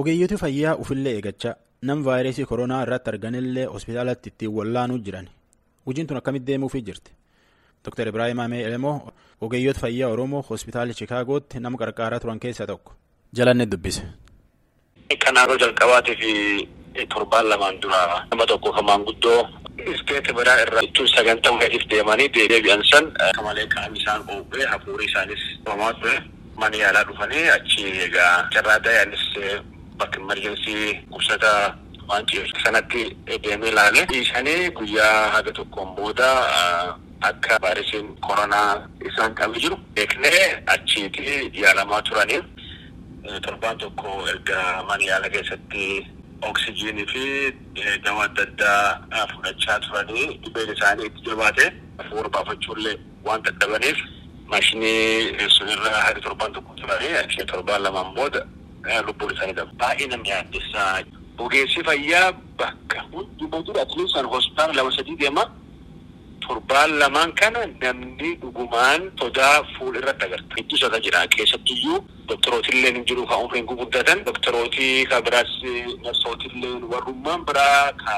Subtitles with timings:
[0.00, 1.54] Ogeeyyoti fayyaa ufillee eeggachaa
[1.88, 5.28] nam vaayirasii koronaa irratti arganillee hospitaalatti ittiin wallaanuu jiran
[5.86, 7.10] hojiin tun akkamitti deemuufii jirti
[7.84, 8.08] Dr.
[8.08, 12.92] Ibrahim Amee Elemoo ogeeyyota fayyaa Oromoo hospitaala Chikaagootti nama qarqaaraa turan keessaa tokko
[13.36, 14.02] jalanne dubbise.
[15.24, 19.48] Kanaaroo jalqabaatii fi torbaan lamaan dura nama tokko kan maanguddoo
[19.94, 23.04] isteeti biraa irraa ittiin sagantaa waliif deemanii deebi'an san
[23.44, 26.18] malee qaamni isaan oogee hafuurri isaanis homaa ture
[26.58, 29.24] mana yaalaa dhufanii achi egaa carraa dayaanis
[29.98, 31.52] bakka emerjensii qubsata
[32.08, 33.02] waan ta'eef sanatti
[33.44, 34.04] deemee ilaale.
[34.10, 36.28] Dhiisanii guyyaa haga tokkoon booda
[37.30, 42.42] akka vaayirasiin koronaa isaan qabee jiru beeknee achiiti yaalamaa turanii
[43.46, 46.06] torbaan tokko erga mana yaala keessatti
[46.50, 47.24] oksijiinii fi
[48.04, 51.66] dawaa adda addaa fudhachaa turanii dhibeen isaanii itti jabaate
[51.98, 53.98] hafuura baafachuullee waan dadhabaniif
[54.50, 58.40] maashinii sunirra haga torbaan tokko turanii achi torbaan lamaan booda
[59.06, 59.72] lubbuun isaanii dhabu.
[59.80, 61.02] Baay'ee namni yaaddessaa.
[61.38, 65.44] Ogeessi fayyaa bakka hunduma dura atileetisaan hospitaala lama sadii deema.
[66.46, 70.54] Torbaan lamaan kana namni dhugumaan sodaa fuula irratti agarta.
[70.62, 75.52] Ittisa jira keessattiyyuu doktorooti hin jiru kan umriin guguddatan doktorooti kan biraas
[76.04, 78.14] narsootillee warrummaan biraa ka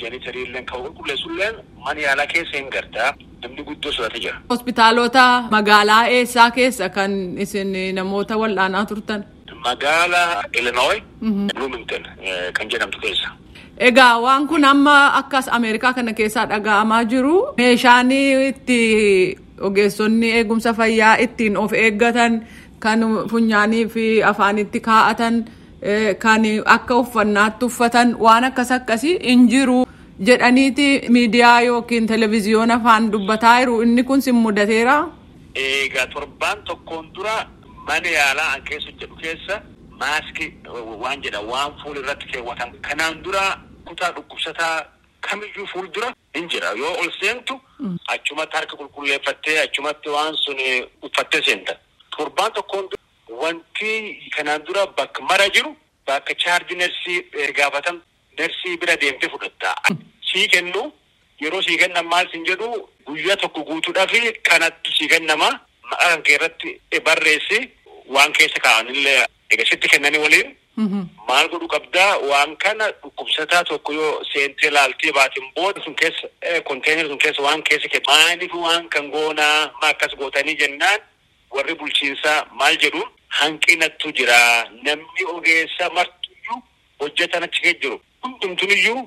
[0.00, 1.50] jeenitarii illee kan qulqulleessullee
[1.84, 3.12] mana yaalaa keessa hin gartaa.
[3.42, 4.36] Namni guddoo sodaatee jira.
[4.50, 9.24] Hospitaalota magaalaa eessaa keessa kan isin namoota wal'aanaa turtan?
[9.64, 11.02] Magaala Illinois,
[11.54, 12.02] Bloomington
[12.58, 13.28] kan jedhamtu keessa.
[13.78, 17.36] Egaa waan kun amma akkas Ameerikaa kana keessaa dhaga'amaa jiru.
[17.56, 18.80] Meeshaan itti
[19.60, 22.42] ogeessonni eegumsa fayyaa ittiin of eeggatan
[22.80, 25.44] kan funyaanii fi afaanitti kaa'atan
[26.18, 26.42] kan
[26.76, 29.84] akka uffannaatti uffatan waan akkas akkasii hin jiru
[30.28, 34.96] jedhaniiti miidiyaa yookiin televezyiyoona afaan dubbataa jiru inni kun sin mudateera.
[35.54, 37.36] Egaa torbaan tokkoon dura
[37.88, 39.60] mana yaalaa an keessa jedhu keessa
[40.00, 40.50] maaskii
[41.02, 43.44] waan jedha waan fuula irratti keewwatan kanaan dura
[43.88, 44.74] kutaa dhukkubsataa
[45.28, 47.60] kamiyyuu fuuldura hin jira yoo ol seentu
[48.14, 50.56] achumatti harka qulqulleeffattee achumatti waan sun
[51.02, 51.74] uffattee seenta.
[52.16, 53.02] Torbaan tokkoon dura
[53.42, 53.90] wanti
[54.36, 55.74] kanaan dura bakka mara jiru
[56.06, 57.18] bakka chaarji nersii
[57.58, 58.00] gaafatan
[58.40, 59.74] nersii bira deemtee fudhatta.
[60.32, 60.82] Sii kennu
[61.42, 62.68] yeroo sii kennan maal sin jedhu
[63.06, 64.12] guyyaa tokko guutuudhaaf
[64.48, 65.50] kanatti sii kennama.
[65.90, 67.58] Maqaa kan irratti barreessi
[68.14, 69.20] waan keessa kaa'anillee
[69.50, 70.56] eegasitti kennanii waliin.
[71.28, 72.18] Maal godhu qabdaa?
[72.30, 76.28] Waan kana dhukkubsataa tokko yoo seentee laaltee baatiin booda sun keessa
[76.68, 78.06] konteener sun keessa waan keessa kennu.
[78.12, 81.00] Maaliif waan kan goonaa ma akkas gootanii jennaan?
[81.54, 83.02] Warri bulchiinsaa maal jedhu
[83.40, 84.38] hanqinattu jira.
[84.86, 86.62] Namni ogeessa martuyyuu
[87.00, 89.02] hojjetan achi jiru hundumtuniyyuu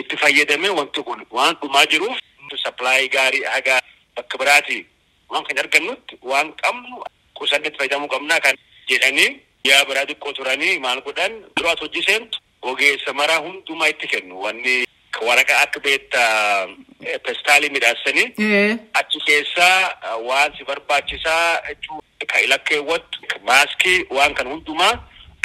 [0.00, 2.18] itti fayyadamee wanti kun waan dhumaa jiruuf
[2.64, 3.80] saplaayii gaarii haga
[4.16, 4.86] bakka biraati
[5.30, 7.04] waan kan argannutti waan qabnu
[7.38, 8.56] qusannetti fayyadamuu qabnaa kan.
[8.88, 9.30] Jedhanii
[9.64, 14.74] yaa biraa xiqqoo turanii maal godhan duraas hojii seentu ogeessa maraa hundumaa itti kennu wanni
[15.28, 16.20] waraqaa akka beetta
[17.24, 18.26] pestaalii midhaasanii
[19.00, 22.02] achi keessaa waan si barbaachisaa jechuu
[22.32, 23.18] ka ilakkeewwattu
[23.50, 24.92] maaskii waan kan hundumaa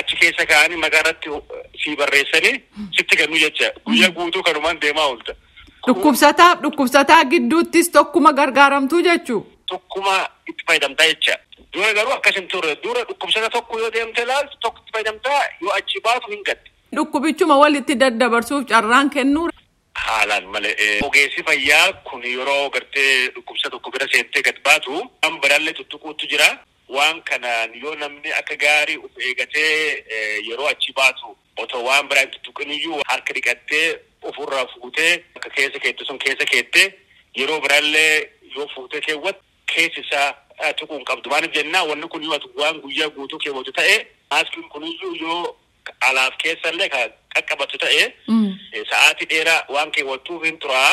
[0.00, 1.28] achi keessa kaa'anii maqaa irratti
[1.84, 2.54] si barreessanii
[2.98, 5.34] sitti kennu jecha guyyaa guutuu kanumaan deemaa oolta.
[5.86, 9.40] Dhukkubsataaf dhukkubsataa gidduuttis tokkuma gargaaramtuu jechuu.
[9.66, 10.14] Tokkuma
[10.48, 11.36] itti fayyadamtaa jecha.
[11.74, 15.72] Dura garuu akkas hin turre dura dhukkubsata tokko yoo deemte ilaaltu tokko itti fayyadamtaa yoo
[15.76, 16.70] achi baatu hin gadde.
[16.96, 19.48] Dhukkubichuma walitti daddabarsuuf carraan kennuu.
[20.04, 25.72] Haalaan malee ogeessi fayyaa kun yeroo gartee dhukkubsa tokko bira seentee gad baatu waan biraallee
[25.74, 26.48] tuttuquutu jira.
[26.88, 30.04] Waan kanaan yoo namni akka gaarii of eegatee
[30.48, 33.86] yeroo achi baatu otoo waan biraan tuttuqiniyyuu harka dhiqattee
[34.22, 36.86] ofirraa fuutee akka keessa keette sun keessa keettee
[37.38, 39.40] yeroo biraallee yoo fuutee keewwatu
[39.74, 40.32] keessi isaa
[40.78, 41.30] tuquu hin qabdu.
[41.30, 43.96] Maaliif jennaa wanni kun yoo waan guyyaa guutuu keewwatu ta'e
[44.30, 45.56] maaskiin kuniyyuu yoo
[46.08, 48.02] alaaf keessallee kan qaqqabatu ta'e
[48.90, 50.92] sa'aatii dheeraa waan keewwattuuf hin turaa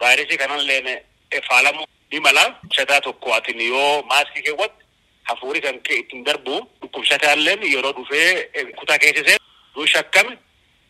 [0.00, 1.02] vaayirasii kanallee
[1.48, 2.44] faalamuu ni mala.
[2.48, 4.74] Dhukkubsataa tokko atin yoo maaskii keewwatu
[5.22, 8.48] hafuuri kan ittiin darbu dhukkubsataalleen yeroo dhufee
[8.78, 9.36] kutaa keessisee
[9.76, 10.38] yoo shakkame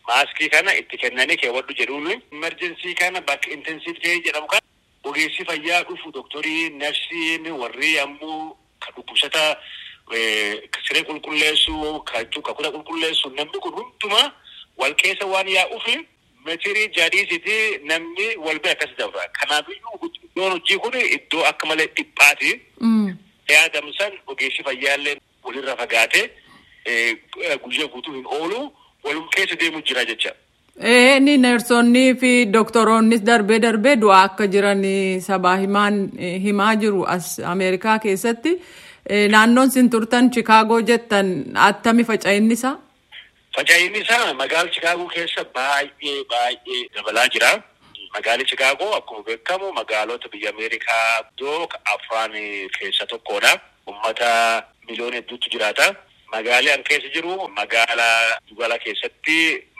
[0.08, 4.62] maaskii kana itti kennanii keewwadhu jedhuun imerjensii kana bakka intensiif ta'e jedhamu kana
[5.04, 9.42] ogeessi fayyaa dhufu doktorii narsiin warri ammoo kan dhukkubsata
[10.86, 11.74] siree qulqulleessu
[12.12, 14.26] kan kutaa qulqulleessu namni kun hundumaa
[14.80, 15.86] wal keessa waan yaa'uuf
[16.44, 19.28] metirii jaadiisiti namni wal bira akkas dabra.
[19.38, 22.52] Kanaafiyyuu iddoon hojii kun iddoo akka malee dhiphaati.
[23.48, 26.24] yaadamsan ogeessi fayyaallee walirra fagaatee
[27.64, 28.60] guyyaa guutuu hin oolu
[29.04, 30.32] walum keessa deemu jira jecha.
[31.20, 34.82] Ni neersonnii fi doktoroonnis darbee darbee du'aa akka jiran
[35.20, 35.56] sabaa
[36.46, 38.52] himaa jiru as Ameerikaa keessatti.
[39.34, 41.28] Naannoon sin turtan Chikaagoo jettan
[41.68, 42.76] attami faca'inni isaa?
[43.56, 47.50] Faca'inni isaa magaala Chikaagoo keessa baay'ee baay'ee dabalaa jira.
[48.14, 52.32] Magaalli Chikaagoo akkuma beekamu magaalota biyya Ameerikaa iddoo afran
[52.78, 53.52] keessa tokkodha.
[53.88, 54.30] Uummata
[54.88, 55.94] miliyoona hedduutu jiraata.
[56.32, 59.38] Magaalli an keessa jiru magaala Dugala keessatti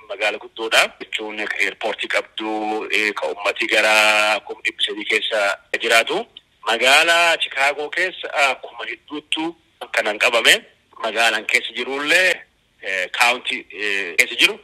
[0.08, 0.82] magaala guddoodha.
[1.00, 2.88] Jechuun eerpoortii qabdu
[3.18, 5.40] ka uummati gara kuma dhibba sadii keessa
[5.82, 6.26] jiraatu.
[6.66, 8.28] Magaala Chikaagoo keessa
[8.62, 9.54] kuma hedduuttu
[9.94, 10.54] kanan qabame.
[11.02, 12.34] Magaalaan keessa jirullee
[13.18, 13.62] kaawuntii
[14.18, 14.58] keessa jiru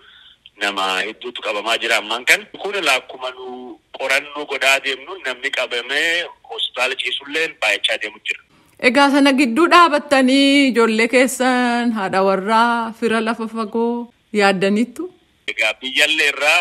[0.57, 2.47] nama hedduutu qabamaa jira ammaan kan.
[2.63, 8.43] Kun lakkuma nu qorannoo godhaa deemnu namni qabamee hospitaala ciisullee baay'achaa deemu jira.
[8.81, 15.05] Egaa sana gidduu dhaabattanii ijoollee keessan haadha warraa fira lafa fagoo yaaddaniittu?
[15.53, 16.61] Egaa biyyallee irraa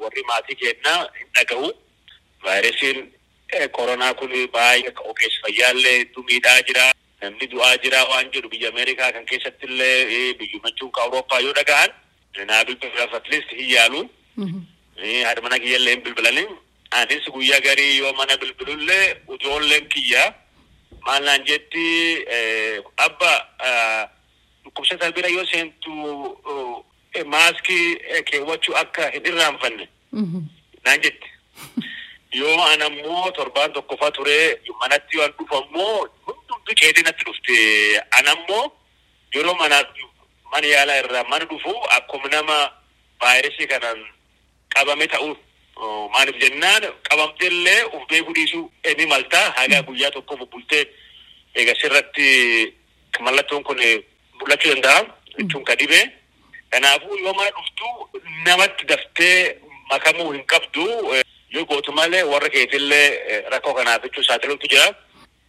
[0.00, 1.72] warri maatii keenyaa hin dhagahu.
[2.44, 2.98] Vaayirasiin
[3.78, 6.86] koronaa kun baay'ee ogeessa fayyaallee hedduu miidhaa jira.
[7.22, 11.90] Namni du'aa jira waan jedhu biyya Ameerikaa kan keessatti illee biyyuma jechuun Awurooppaa yoo dhagahan
[12.48, 14.02] naa bilbilaaf atleast hin yaalu.
[15.24, 16.46] Haadha mana kiyyallee hin bilbilanii.
[17.00, 20.28] Anis guyyaa garii yoo mana bilbilullee ijoolleen kiyyaa
[21.06, 21.86] maal naan jetti
[22.96, 23.32] abba
[24.64, 25.92] dhukkubsataa bira yoo seentu
[27.24, 27.96] maaskii
[28.30, 29.88] keewwachuu akka hin irraanfanne
[30.84, 31.28] naan jetti.
[32.32, 37.56] Yoo an ammoo torbaan tokkoffaa ture manatti waan dhufu ammoo hundumtu ceetii natti dhufte.
[38.18, 38.72] An ammoo
[39.34, 39.78] yeroo mana
[40.52, 42.56] mana yaalaa irraa mana dhufu akkuma nama
[43.20, 44.04] vaayirasii kanaan
[44.74, 45.36] qabame ta'u
[46.12, 50.84] maaliif jennaan qabamteellee uf beekuu dhiisuu ni maltaa hagaa guyyaa tokko bubbultee
[51.54, 52.28] eega sirratti
[53.20, 53.80] mallattoon kun
[54.40, 55.04] mul'achuu danda'a
[55.38, 56.04] jechuun ka dhibee.
[56.70, 57.86] Kanaafuu yoo mana dhuftu
[58.44, 59.58] namatti daftee
[59.90, 60.84] makamuu hin qabdu.
[61.54, 64.86] yoo gootu malee warra keetillee rakkoo kanaaf jechuu saaxiluutu jira.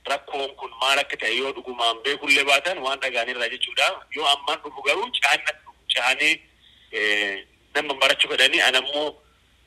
[0.07, 3.87] Rakkoon kun maal akka ta'e yoo dhugumaan beekullee baatan waan dhagaanirraa jechuudha.
[4.15, 5.21] Yoo ammaan dhufu garuu dhufu
[5.95, 6.35] cahanii
[7.75, 9.09] nama barachuu fedhanii an ammoo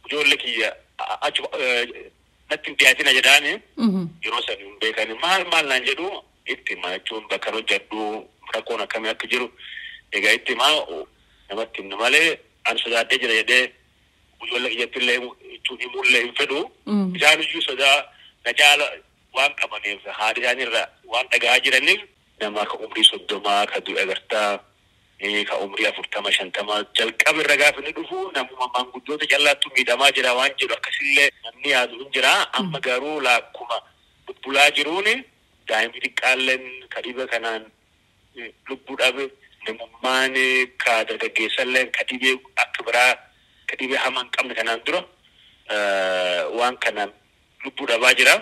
[0.06, 0.70] ijoollee kiyya
[1.26, 1.42] achi
[2.50, 3.52] natti hin dhiyaatina jedhaani
[4.24, 6.08] yeroo san hin beekani maal maal naan jedhu
[6.46, 8.06] itti himaa jechuun bakka hojjedhu
[8.54, 9.46] rakkoon akkamii akka jiru.
[10.12, 11.04] Egaa itti himaa
[11.48, 13.64] namatti himnu malee an sodaadhee jira jedhee
[14.44, 15.18] ijoollee kiyyatti illee
[15.52, 16.60] jechuun himullee hin fedhu.
[17.16, 17.98] Isaan iyyuu sodaa
[18.44, 18.86] na caala
[19.34, 20.82] waan qabaniif haadha isaaniirra
[21.12, 22.00] waan dhagahaa jiraniif
[22.40, 24.58] nama ka umrii soddomaa ka du'e agartaa
[25.48, 30.52] ka umrii afurtama shantama jalqaba irra gaafa inni dhufu namuma maanguddoota callaattu miidhamaa jira waan
[30.60, 33.76] jedhu akkasillee namni yaadu hin jira amma garuu laakkuma
[34.26, 35.08] bubbulaa jiruun
[35.68, 36.64] daa'imni xiqqaalleen
[36.94, 37.62] ka dhibe kanaan
[38.68, 39.28] lubbuu dhabe
[39.66, 40.34] namummaan
[40.84, 42.34] ka dargaggeessallee ka dhibee
[42.64, 43.12] akka biraa
[43.68, 45.02] ka dhibee hamaa hin qabne kanaan dura
[46.58, 47.12] waan kanaan
[47.64, 48.34] lubbuu dhabaa jira.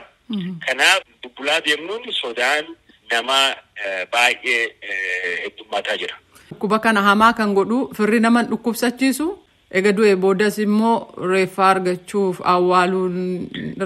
[0.67, 2.65] Kanaaf bubbulaa deemnuun sodaan
[3.11, 3.57] namaa
[4.13, 4.63] baay'ee
[5.43, 6.17] heddummaataa jira.
[6.49, 9.27] Dhukkuba kana hamaa kan godhu firri nama dhukkubsachiisu
[9.79, 10.95] ega du'e boodas immoo
[11.33, 13.17] reeffaa argachuuf awwaaluun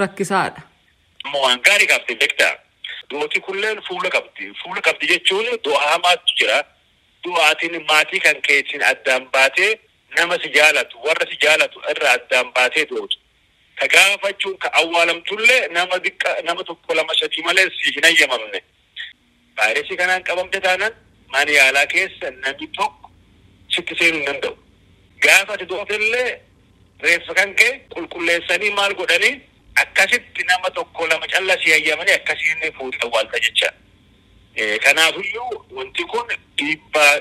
[0.03, 0.63] rakkisaadha.
[1.43, 2.53] Waan gaarii qabdi beektaa.
[3.11, 4.53] Du'ooti kulleen fuula qabdi.
[4.63, 6.61] Fuula qabdi jechuun du'a hamaatu jira.
[7.25, 9.73] Du'aatiin maatii kan keetiin addaan baatee
[10.19, 13.19] nama si jaalatu warra si jaalatu irraa addaan baatee du'otu.
[13.79, 15.99] Ka gaafachuun ka awwaalamtullee nama
[16.45, 18.63] nama tokko lama sadii malee si hin ayyamamne.
[19.57, 20.93] Vaayirasii kanaan qabamte taanaan
[21.33, 23.11] mana yaalaa keessa namni tokko
[23.75, 24.57] sitti seenuu danda'u.
[25.23, 26.41] Gaafa ati du'otillee
[27.03, 29.41] reeffa kan kee qulqulleessanii maal godhanii
[29.83, 33.71] akkasitti nama tokko lama calla si ayyamanii akkasiin fuudhee awwaalta jecha.
[34.85, 36.27] Kanaafiyyuu wanti kun
[36.59, 37.13] dhiibbaa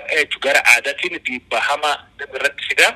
[0.41, 2.89] gara aadaatiin dhiibbaa hamaa irratti fida.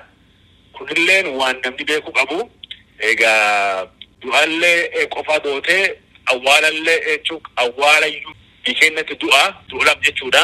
[0.74, 2.51] Kunilleen waan namni beekuu qabu.
[3.00, 3.88] Egaa
[4.22, 5.95] du'aallee qofa dootee
[6.34, 8.34] awwaalallee jechuun awwaalayyuu
[8.79, 10.43] keenyatti du'a du'uudhaaf jechuudha.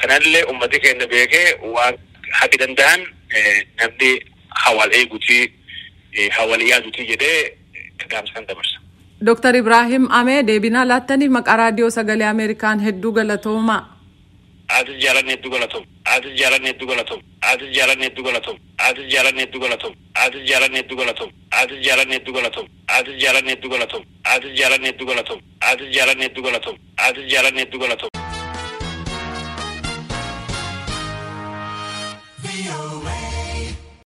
[0.00, 1.94] Kanallee uummati keenya beekee waan
[2.40, 3.00] haqa danda'an
[3.80, 4.10] namni
[4.64, 5.42] hawaal eeguutii
[6.36, 7.40] hawaal yaaduutii jedhee
[8.10, 8.76] dhaamsa kan dabarsa.
[9.26, 13.80] Dooktar Ibrahim Amee deebinaa laattaniif maqaa raadiyoo sagalee Ameerikaan hedduu galatoomaa.
[14.78, 15.84] Atis jaalanne hedduu galatoom.
[16.14, 17.20] Atis jaalanne hedduu galatoom.
[17.50, 18.56] Atis jaalanne hedduu galatoom.
[18.78, 19.94] Atis jaalanne hedduu galatoom.
[20.22, 21.30] Atis jaalanne hedduu galatoom.
[21.58, 22.68] Atis jaalanne hedduu galatoom.
[22.96, 24.04] Atis jaalanne hedduu galatoom.
[24.32, 25.40] Atis jaalanne hedduu galatoom.
[25.70, 26.76] Atis jaalanne hedduu galatoom.
[27.08, 28.19] Atis jaalanne hedduu galatoom.